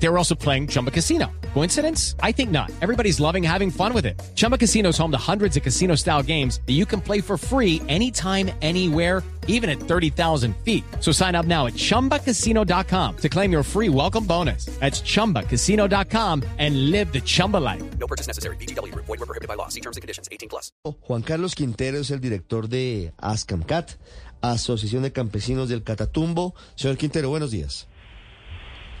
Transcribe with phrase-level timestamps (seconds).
[0.00, 1.26] They were also playing Chumba Casino.
[1.54, 2.14] Coincidence?
[2.22, 2.70] I think not.
[2.80, 4.20] Everybody's loving having fun with it.
[4.34, 7.36] Chumba Casino is home to hundreds of casino style games that you can play for
[7.36, 10.84] free anytime, anywhere, even at 30,000 feet.
[11.00, 14.66] So sign up now at chumbacasino.com to claim your free welcome bonus.
[14.78, 17.82] That's chumbacasino.com and live the Chumba life.
[17.98, 18.56] No purchase necessary.
[18.56, 18.94] BGW.
[18.94, 19.68] Void were prohibited by law.
[19.68, 20.28] See terms and conditions.
[20.30, 20.70] 18 plus.
[21.08, 23.96] Juan Carlos Quintero es el director de ASCAMCAT,
[24.42, 26.54] Asociación de Campesinos del Catatumbo.
[26.76, 27.88] Señor Quintero, buenos días.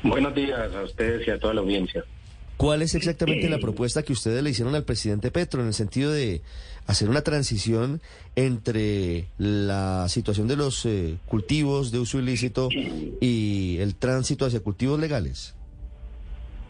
[0.02, 2.04] Buenos días a ustedes y a toda la audiencia.
[2.56, 6.10] ¿Cuál es exactamente la propuesta que ustedes le hicieron al presidente Petro en el sentido
[6.10, 6.42] de
[6.88, 8.00] hacer una transición
[8.34, 12.68] entre la situación de los eh, cultivos de uso ilícito
[13.20, 15.54] y el tránsito hacia cultivos legales?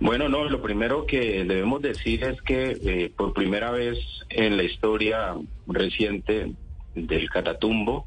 [0.00, 4.64] Bueno, no, lo primero que debemos decir es que eh, por primera vez en la
[4.64, 5.36] historia
[5.66, 6.52] reciente
[6.95, 8.05] del Catatumbo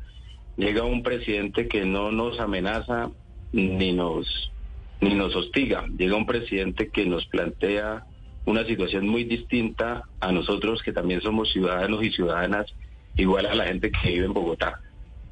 [0.55, 3.10] llega un presidente que no nos amenaza
[3.51, 4.51] ni nos
[5.02, 5.85] ni nos hostiga.
[5.98, 8.05] Llega un presidente que nos plantea
[8.46, 12.68] una situación muy distinta a nosotros que también somos ciudadanos y ciudadanas
[13.18, 14.79] igual a la gente que vive en Bogotá.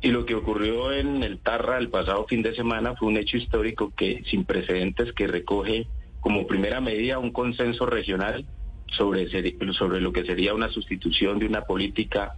[0.02, 3.38] Y lo que ocurrió en el Tarra el pasado fin de semana fue un hecho
[3.38, 5.88] histórico que sin precedentes que recoge
[6.20, 8.46] como primera medida un consenso regional
[8.88, 9.30] sobre,
[9.74, 12.34] sobre lo que sería una sustitución de una política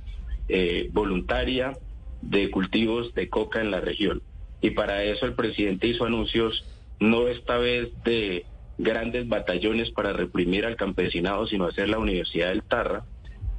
[0.49, 1.77] eh, voluntaria
[2.21, 4.21] de cultivos de coca en la región.
[4.61, 6.65] Y para eso el presidente hizo anuncios
[7.01, 8.45] no esta vez de
[8.77, 13.05] grandes batallones para reprimir al campesinado, sino hacer la Universidad del Tarra,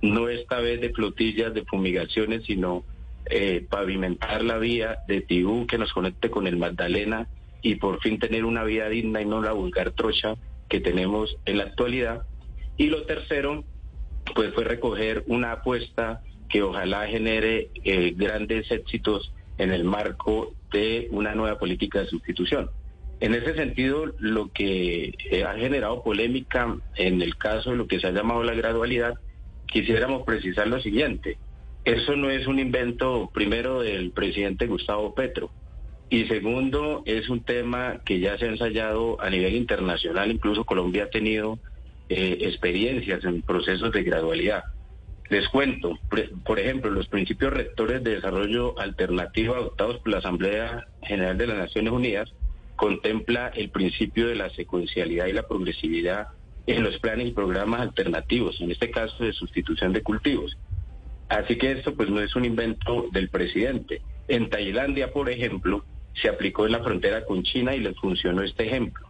[0.00, 2.84] no esta vez de flotillas de fumigaciones, sino
[3.26, 7.28] eh, pavimentar la vía de Tibú que nos conecte con el Magdalena
[7.62, 10.36] y por fin tener una vida digna y no la vulgar trocha
[10.68, 12.22] que tenemos en la actualidad.
[12.76, 13.64] Y lo tercero,
[14.36, 21.08] pues fue recoger una apuesta que ojalá genere eh, grandes éxitos en el marco de
[21.10, 22.70] una nueva política de sustitución.
[23.22, 28.00] En ese sentido, lo que eh, ha generado polémica en el caso de lo que
[28.00, 29.14] se ha llamado la gradualidad,
[29.66, 31.38] quisiéramos precisar lo siguiente.
[31.84, 35.52] Eso no es un invento, primero, del presidente Gustavo Petro.
[36.10, 40.32] Y segundo, es un tema que ya se ha ensayado a nivel internacional.
[40.32, 41.60] Incluso Colombia ha tenido
[42.08, 44.64] eh, experiencias en procesos de gradualidad.
[45.30, 45.96] Les cuento,
[46.44, 51.58] por ejemplo, los principios rectores de desarrollo alternativo adoptados por la Asamblea General de las
[51.58, 52.34] Naciones Unidas
[52.76, 56.28] contempla el principio de la secuencialidad y la progresividad
[56.66, 60.56] en los planes y programas alternativos, en este caso de sustitución de cultivos.
[61.28, 64.02] Así que esto pues no es un invento del presidente.
[64.28, 65.84] En Tailandia, por ejemplo,
[66.20, 69.08] se aplicó en la frontera con China y les funcionó este ejemplo.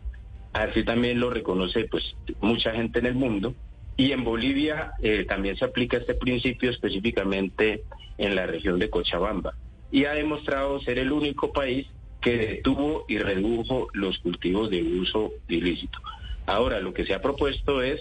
[0.52, 3.54] Así también lo reconoce pues mucha gente en el mundo.
[3.96, 7.82] Y en Bolivia eh, también se aplica este principio específicamente
[8.18, 9.54] en la región de Cochabamba.
[9.90, 11.86] Y ha demostrado ser el único país
[12.22, 15.98] que detuvo y redujo los cultivos de uso ilícito.
[16.46, 18.00] Ahora, lo que se ha propuesto es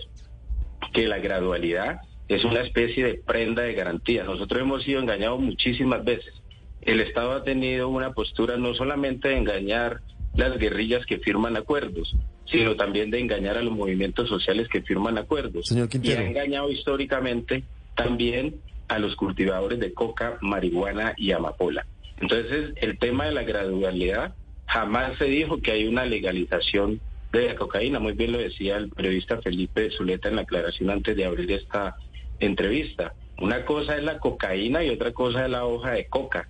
[0.94, 4.24] que la gradualidad es una especie de prenda de garantía.
[4.24, 6.34] Nosotros hemos sido engañados muchísimas veces.
[6.82, 10.02] El Estado ha tenido una postura no solamente de engañar
[10.36, 12.16] las guerrillas que firman acuerdos,
[12.46, 15.68] sino también de engañar a los movimientos sociales que firman acuerdos.
[15.68, 17.64] Señor y ha engañado históricamente
[17.96, 21.86] también a los cultivadores de coca, marihuana y amapola.
[22.22, 24.36] Entonces, el tema de la gradualidad,
[24.68, 27.02] jamás se dijo que hay una legalización
[27.34, 28.00] de la cocaína.
[28.00, 31.96] Muy bien lo decía el periodista Felipe Zuleta en la aclaración antes de abrir esta
[32.40, 33.14] entrevista.
[33.40, 36.48] Una cosa es la cocaína y otra cosa es la hoja de coca.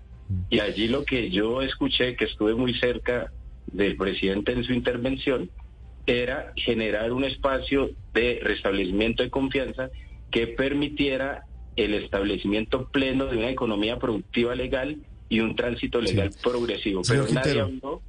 [0.50, 3.32] Y allí lo que yo escuché, que estuve muy cerca
[3.68, 5.50] del presidente en su intervención,
[6.06, 9.90] era generar un espacio de restablecimiento de confianza
[10.32, 11.44] que permitiera
[11.76, 14.98] el establecimiento pleno de una economía productiva legal
[15.32, 18.02] y un tránsito legal progresivo, pero nadie habló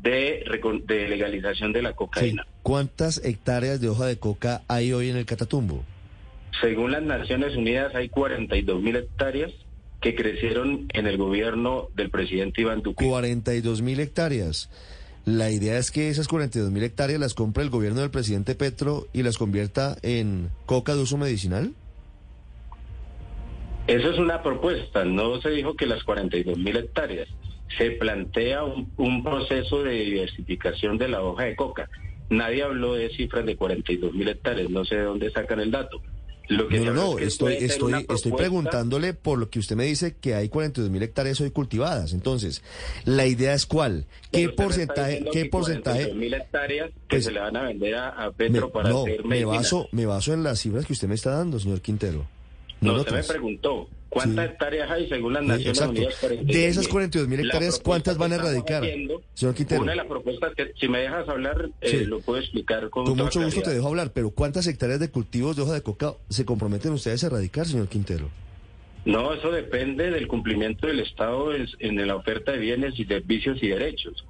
[0.00, 0.44] de,
[0.86, 2.46] de, legalización de la cocaína.
[2.62, 5.82] ¿Cuántas hectáreas de hoja de coca hay hoy en el Catatumbo?
[6.60, 9.52] Según las Naciones Unidas hay 42 mil hectáreas
[10.00, 13.04] que crecieron en el gobierno del presidente Iván Duque.
[13.04, 14.70] 42 mil hectáreas.
[15.24, 19.08] La idea es que esas 42 mil hectáreas las compre el gobierno del presidente Petro
[19.12, 21.74] y las convierta en coca de uso medicinal.
[23.88, 27.26] Eso es una propuesta, no se dijo que las 42 mil hectáreas.
[27.78, 31.88] Se plantea un, proceso de diversificación de la hoja de coca.
[32.28, 36.02] Nadie habló de cifras de 42 mil hectáreas, no sé de dónde sacan el dato.
[36.48, 40.34] Lo que no, no, estoy, estoy, estoy preguntándole por lo que usted me dice que
[40.34, 42.12] hay 42 mil hectáreas hoy cultivadas.
[42.12, 42.62] Entonces,
[43.06, 46.12] la idea es cuál, qué porcentaje, qué porcentaje.
[46.12, 49.46] mil hectáreas que pues se le van a vender a, Petro para no, hacer me
[49.46, 52.26] baso, me baso en las cifras que usted me está dando, señor Quintero.
[52.80, 54.52] No, usted me preguntó, ¿cuántas Sí.
[54.52, 55.92] hectáreas hay según las Sí, Naciones exacto.
[56.00, 56.46] Unidas?
[56.46, 58.82] De esas 42 mil hectáreas, ¿cuántas van a erradicar?
[58.84, 59.82] haciendo, Señor Quintero.
[59.82, 63.16] Una de las propuestas que, si me dejas hablar, eh, lo puedo explicar con, Con
[63.16, 66.44] mucho gusto te dejo hablar, pero ¿cuántas hectáreas de cultivos de hoja de coca se
[66.44, 68.30] comprometen ustedes a erradicar, señor Quintero?
[69.04, 73.62] No, eso depende del cumplimiento del Estado en, en la oferta de bienes y servicios
[73.62, 74.24] y derechos.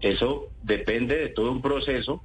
[0.00, 2.22] Eso depende de todo un proceso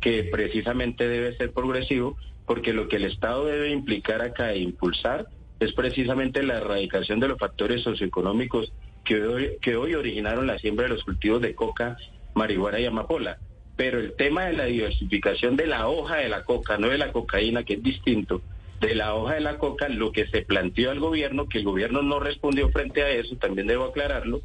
[0.00, 5.26] que precisamente debe ser progresivo, porque lo que el Estado debe implicar acá e impulsar
[5.60, 8.72] es precisamente la erradicación de los factores socioeconómicos
[9.04, 11.96] que hoy, que hoy originaron la siembra de los cultivos de coca,
[12.34, 13.38] marihuana y amapola.
[13.76, 17.12] Pero el tema de la diversificación de la hoja de la coca, no de la
[17.12, 18.42] cocaína, que es distinto,
[18.80, 22.02] de la hoja de la coca, lo que se planteó al gobierno, que el gobierno
[22.02, 24.42] no respondió frente a eso, también debo aclararlo,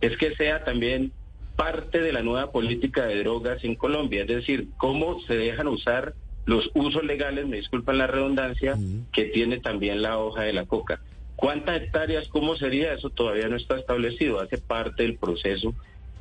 [0.00, 1.12] es que sea también
[1.56, 6.14] parte de la nueva política de drogas en Colombia, es decir, cómo se dejan usar
[6.46, 8.78] los usos legales, me disculpan la redundancia,
[9.12, 11.00] que tiene también la hoja de la coca.
[11.34, 13.10] ¿Cuántas hectáreas, cómo sería eso?
[13.10, 15.74] Todavía no está establecido, hace parte del proceso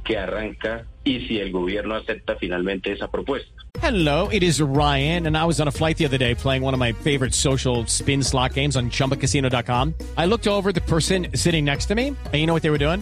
[0.04, 3.52] que arranca y si el gobierno acepta finalmente esa propuesta.
[3.82, 6.74] Hello, it is Ryan, and I was on a flight the other day playing one
[6.74, 9.94] of my favorite social spin slot games on chumbacasino.com.
[10.18, 12.70] I looked over at the person sitting next to me, and you know what they
[12.72, 13.02] were doing?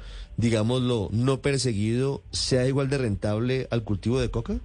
[0.41, 4.55] digámoslo, no perseguido sea igual de rentable al cultivo de coca?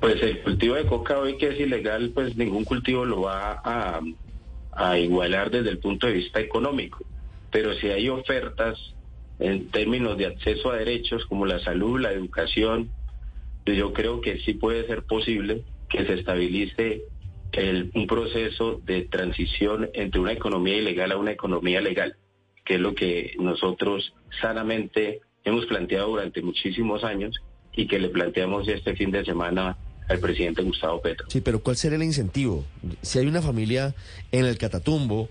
[0.00, 4.00] Pues el cultivo de coca hoy que es ilegal, pues ningún cultivo lo va a,
[4.72, 7.04] a igualar desde el punto de vista económico.
[7.50, 8.78] Pero si hay ofertas
[9.38, 12.90] en términos de acceso a derechos como la salud, la educación,
[13.64, 17.02] pues yo creo que sí puede ser posible que se estabilice
[17.52, 22.16] el- un proceso de transición entre una economía ilegal a una economía legal,
[22.70, 27.34] que es lo que nosotros sanamente hemos planteado durante muchísimos años
[27.74, 29.76] y que le planteamos este fin de semana
[30.08, 31.26] al presidente Gustavo Petro.
[31.28, 32.64] Sí, pero ¿cuál sería el incentivo?
[33.02, 33.92] Si hay una familia
[34.30, 35.28] en el Catatumbo,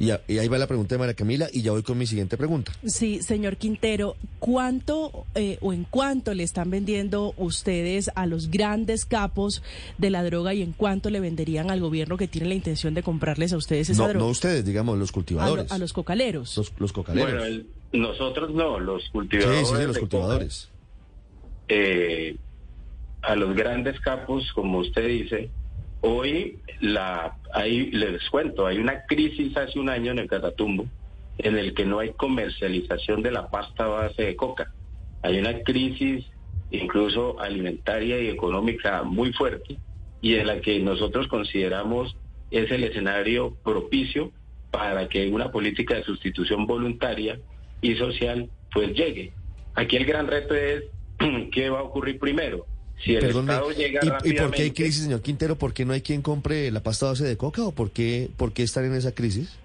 [0.00, 2.06] y, a- y ahí va la pregunta de María Camila, y ya voy con mi
[2.06, 2.72] siguiente pregunta.
[2.84, 9.04] Sí, señor Quintero, ¿cuánto eh, o en cuánto le están vendiendo ustedes a los grandes
[9.04, 9.62] capos
[9.98, 13.02] de la droga y en cuánto le venderían al gobierno que tiene la intención de
[13.04, 14.24] comprarles a ustedes esa No, droga?
[14.24, 15.70] no ustedes, digamos, los a, lo- cultivadores.
[15.70, 16.56] a los cocaleros.
[16.56, 17.30] los, los cocaleros.
[17.30, 19.60] Bueno, el- nosotros no, los sí, cultivadores.
[19.60, 20.68] sí, sí, los de coca, cultivadores.
[21.68, 22.36] eh,
[23.22, 25.50] a los grandes capos, como usted dice,
[26.00, 30.86] hoy la hay, les cuento, hay una crisis hace un año en el Catatumbo
[31.38, 34.72] en el que no hay comercialización de la pasta base de coca.
[35.22, 36.26] Hay una crisis
[36.70, 39.78] incluso alimentaria y económica muy fuerte
[40.20, 42.16] y en la que nosotros consideramos
[42.50, 44.32] es el escenario propicio
[44.70, 47.40] para que una política de sustitución voluntaria
[47.80, 49.32] y social pues llegue.
[49.74, 50.84] Aquí el gran reto es
[51.52, 52.66] qué va a ocurrir primero.
[53.02, 55.56] Si el Perdónme, Estado llega ¿y, ¿y por qué hay crisis, señor Quintero?
[55.56, 58.52] ¿Por qué no hay quien compre la pasta base de coca o por qué, por
[58.52, 59.58] qué están en esa crisis?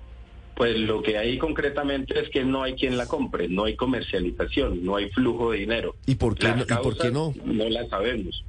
[0.56, 4.86] Pues lo que hay concretamente es que no hay quien la compre, no hay comercialización,
[4.86, 5.96] no hay flujo de dinero.
[6.06, 7.34] ¿Y por qué no- y por qué causas no?
[7.44, 8.46] No las sabemos.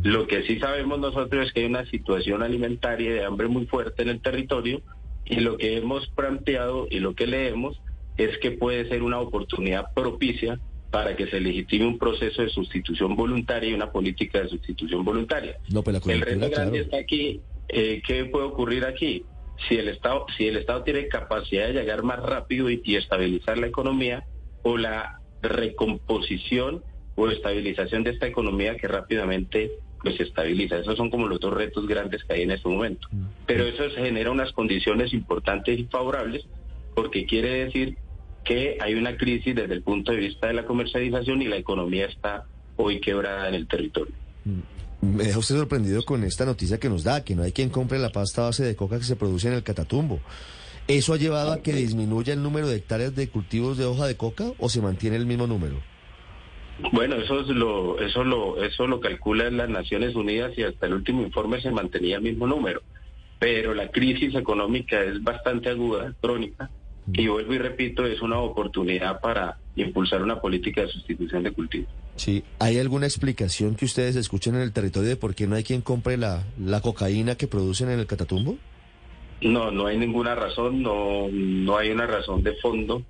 [0.00, 4.02] Lo que sí sabemos nosotros es que hay una situación alimentaria de hambre muy fuerte
[4.02, 4.80] en el territorio
[5.24, 7.80] y lo que hemos planteado y lo que leemos
[8.16, 13.14] es que puede ser una oportunidad propicia para que se legitime un proceso de sustitución
[13.14, 15.58] voluntaria y una política de sustitución voluntaria.
[15.70, 16.74] No, pues la El reto grande claro.
[16.76, 17.40] está aquí.
[17.68, 19.24] Eh, ¿Qué puede ocurrir aquí?
[19.68, 23.58] Si el Estado, si el Estado tiene capacidad de llegar más rápido y, y estabilizar
[23.58, 24.24] la economía,
[24.62, 26.82] o la recomposición
[27.14, 30.78] o estabilización de esta economía que rápidamente pues se estabiliza.
[30.78, 33.08] Esos son como los dos retos grandes que hay en este momento.
[33.46, 36.46] Pero eso se genera unas condiciones importantes y favorables
[36.94, 37.96] porque quiere decir
[38.48, 42.06] que hay una crisis desde el punto de vista de la comercialización y la economía
[42.06, 44.14] está hoy quebrada en el territorio.
[45.02, 47.98] Me deja usted sorprendido con esta noticia que nos da, que no hay quien compre
[47.98, 50.20] la pasta base de coca que se produce en el Catatumbo.
[50.86, 54.16] ¿Eso ha llevado a que disminuya el número de hectáreas de cultivos de hoja de
[54.16, 55.82] coca o se mantiene el mismo número?
[56.92, 60.94] Bueno, eso es lo, eso lo, eso lo calculan las Naciones Unidas y hasta el
[60.94, 62.80] último informe se mantenía el mismo número.
[63.38, 66.70] Pero la crisis económica es bastante aguda, crónica,
[67.12, 71.86] y vuelvo y repito, es una oportunidad para impulsar una política de sustitución de cultivo.
[72.16, 72.42] Sí.
[72.58, 75.82] ¿Hay alguna explicación que ustedes escuchen en el territorio de por qué no hay quien
[75.82, 78.56] compre la, la cocaína que producen en el Catatumbo?
[79.40, 83.04] No, no hay ninguna razón, no, no hay una razón de fondo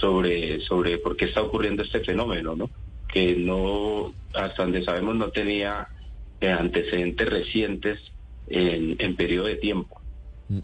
[0.00, 2.70] sobre, sobre por qué está ocurriendo este fenómeno, ¿no?
[3.12, 5.88] Que no, hasta donde sabemos, no tenía
[6.40, 7.98] eh, antecedentes recientes
[8.46, 10.01] en, en periodo de tiempo.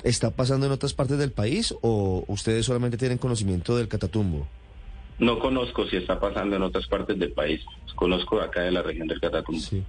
[0.02, 4.46] ¿Está pasando en otras partes del país o ustedes solamente tienen conocimiento del Catatumbo?
[5.18, 7.60] No conozco si está pasando en otras partes del país.
[7.96, 9.60] Conozco acá de la región del Catatumbo.
[9.60, 9.82] Sí.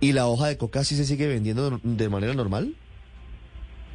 [0.00, 2.74] ¿Y la hoja de coca sí se sigue vendiendo de manera normal?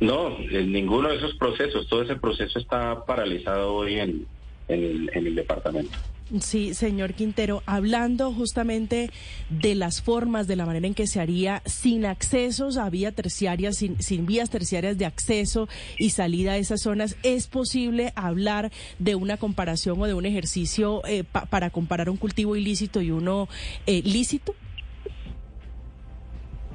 [0.01, 1.87] No, en ninguno de esos procesos.
[1.87, 4.25] Todo ese proceso está paralizado hoy en,
[4.67, 5.97] en, el, en el departamento.
[6.39, 9.09] Sí, señor Quintero, hablando justamente
[9.49, 13.73] de las formas, de la manera en que se haría sin accesos a vía terciaria,
[13.73, 19.15] sin, sin vías terciarias de acceso y salida a esas zonas, ¿es posible hablar de
[19.15, 23.49] una comparación o de un ejercicio eh, pa- para comparar un cultivo ilícito y uno
[23.85, 24.55] eh, lícito?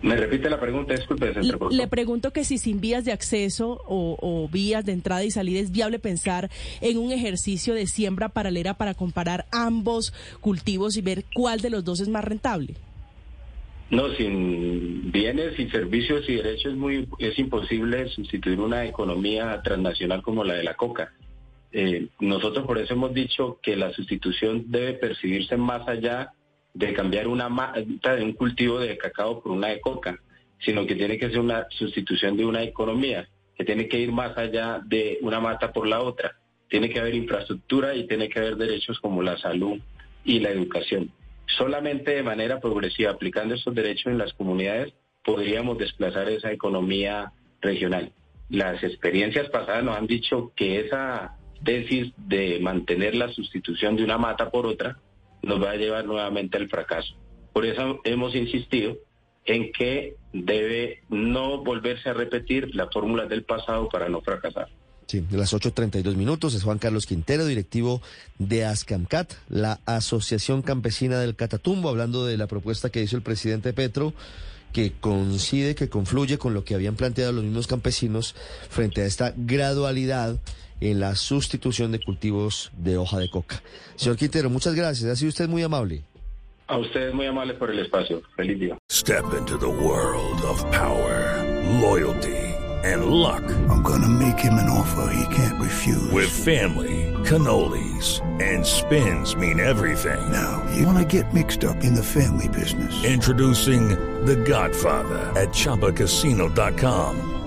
[0.06, 4.16] Me repite la pregunta, disculpe, se Le, pregunto que si sin vías de acceso o,
[4.20, 6.48] o vías de entrada y salida es viable pensar
[6.80, 11.84] en un ejercicio de siembra paralela para comparar ambos cultivos y ver cuál de los
[11.84, 12.74] dos es más rentable.
[13.90, 20.22] No, sin bienes y servicios y derechos es muy es imposible sustituir una economía transnacional
[20.22, 21.12] como la de la coca.
[21.72, 26.32] Eh, nosotros por eso hemos dicho que la sustitución debe percibirse más allá
[26.76, 30.20] de cambiar una mata de un cultivo de cacao por una de coca,
[30.60, 34.36] sino que tiene que ser una sustitución de una economía, que tiene que ir más
[34.36, 36.36] allá de una mata por la otra.
[36.68, 39.78] Tiene que haber infraestructura y tiene que haber derechos como la salud
[40.22, 41.10] y la educación.
[41.46, 44.92] Solamente de manera progresiva, aplicando estos derechos en las comunidades,
[45.24, 48.12] podríamos desplazar esa economía regional.
[48.50, 54.18] Las experiencias pasadas nos han dicho que esa tesis de mantener la sustitución de una
[54.18, 54.98] mata por otra
[55.42, 57.14] nos va a llevar nuevamente al fracaso.
[57.52, 58.96] Por eso hemos insistido
[59.44, 64.68] en que debe no volverse a repetir las fórmulas del pasado para no fracasar.
[65.06, 68.02] Sí, de las 8.32 minutos es Juan Carlos Quintero, directivo
[68.38, 73.72] de ASCAMCAT, la Asociación Campesina del Catatumbo, hablando de la propuesta que hizo el presidente
[73.72, 74.14] Petro,
[74.72, 78.34] que coincide, que confluye con lo que habían planteado los mismos campesinos
[78.68, 80.40] frente a esta gradualidad
[80.80, 83.62] en la sustitución de cultivos de hoja de coca.
[83.96, 86.02] Señor Quintero, muchas gracias, ha sido usted muy amable.
[86.68, 88.22] A ustedes muy amables por el espacio.
[88.36, 88.76] Feliz día.
[88.90, 91.40] Step into the world of power,
[91.80, 92.36] loyalty,
[92.82, 93.44] and luck.
[93.70, 96.10] I'm gonna make him an offer he can't refuse.
[96.12, 100.18] With family, cannolis, and spins mean everything.
[100.32, 102.92] now, you wanna get mixed up in the family business.
[103.04, 103.90] Introducing
[104.24, 107.35] The Godfather at ChumbaCasino.com.